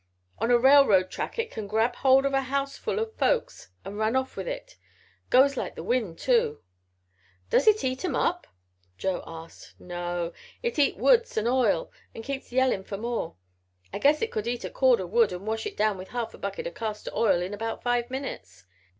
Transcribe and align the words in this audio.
"On 0.39 0.49
a 0.49 0.57
railroad 0.57 1.11
track 1.11 1.37
it 1.37 1.51
can 1.51 1.67
grab 1.67 1.95
hold 1.97 2.25
of 2.25 2.33
a 2.33 2.41
house 2.41 2.75
full 2.75 2.99
o' 2.99 3.05
folks 3.05 3.69
and 3.85 3.99
run 3.99 4.15
off 4.15 4.35
with 4.35 4.47
it. 4.47 4.75
Goes 5.29 5.55
like 5.57 5.75
the 5.75 5.83
wind, 5.83 6.17
too." 6.17 6.63
"Does 7.51 7.67
it 7.67 7.83
eat 7.83 8.03
'em 8.03 8.15
up?" 8.15 8.47
Joe 8.97 9.21
asked. 9.27 9.75
"No. 9.79 10.33
It 10.63 10.79
eats 10.79 10.97
wood 10.97 11.25
and 11.37 11.47
oil 11.47 11.91
and 12.15 12.23
keeps 12.23 12.51
yellin' 12.51 12.83
for 12.83 12.97
more. 12.97 13.35
I 13.93 13.99
guess 13.99 14.23
it 14.23 14.31
could 14.31 14.47
eat 14.47 14.65
a 14.65 14.71
cord 14.71 14.99
o' 14.99 15.05
wood 15.05 15.31
and 15.31 15.45
wash 15.45 15.67
it 15.67 15.77
down 15.77 15.99
with 15.99 16.07
half 16.07 16.33
a 16.33 16.39
bucket 16.39 16.65
o' 16.65 16.71
castor 16.71 17.11
oil 17.13 17.39
in 17.39 17.53
about 17.53 17.83
five 17.83 18.09
minutes. 18.09 18.65